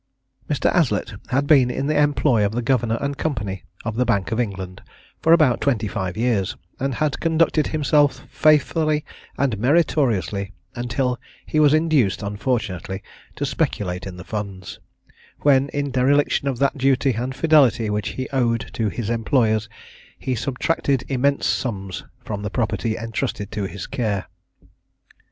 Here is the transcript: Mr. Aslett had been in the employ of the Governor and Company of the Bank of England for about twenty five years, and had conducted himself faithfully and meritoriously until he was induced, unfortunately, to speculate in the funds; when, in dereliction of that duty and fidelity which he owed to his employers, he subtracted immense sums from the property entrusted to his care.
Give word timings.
Mr. 0.49 0.73
Aslett 0.73 1.13
had 1.29 1.45
been 1.45 1.69
in 1.69 1.85
the 1.85 1.95
employ 1.95 2.43
of 2.43 2.53
the 2.53 2.63
Governor 2.63 2.97
and 3.01 3.19
Company 3.19 3.65
of 3.85 3.97
the 3.97 4.03
Bank 4.03 4.31
of 4.31 4.39
England 4.39 4.81
for 5.21 5.31
about 5.31 5.61
twenty 5.61 5.87
five 5.87 6.17
years, 6.17 6.55
and 6.79 6.95
had 6.95 7.19
conducted 7.19 7.67
himself 7.67 8.25
faithfully 8.31 9.05
and 9.37 9.59
meritoriously 9.59 10.53
until 10.73 11.19
he 11.45 11.59
was 11.59 11.71
induced, 11.71 12.23
unfortunately, 12.23 13.03
to 13.35 13.45
speculate 13.45 14.07
in 14.07 14.17
the 14.17 14.23
funds; 14.23 14.79
when, 15.41 15.69
in 15.69 15.91
dereliction 15.91 16.47
of 16.47 16.57
that 16.57 16.79
duty 16.79 17.11
and 17.13 17.35
fidelity 17.35 17.87
which 17.91 18.07
he 18.17 18.27
owed 18.33 18.65
to 18.73 18.89
his 18.89 19.07
employers, 19.07 19.69
he 20.17 20.33
subtracted 20.33 21.03
immense 21.09 21.45
sums 21.45 22.05
from 22.25 22.41
the 22.41 22.49
property 22.49 22.97
entrusted 22.97 23.51
to 23.51 23.65
his 23.67 23.85
care. 23.85 24.25